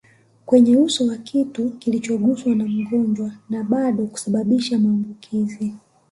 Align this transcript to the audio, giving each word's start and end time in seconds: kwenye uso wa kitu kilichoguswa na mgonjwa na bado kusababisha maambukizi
kwenye 0.45 0.77
uso 0.77 1.07
wa 1.07 1.17
kitu 1.17 1.69
kilichoguswa 1.69 2.55
na 2.55 2.65
mgonjwa 2.65 3.31
na 3.49 3.63
bado 3.63 4.05
kusababisha 4.05 4.79
maambukizi 4.79 5.75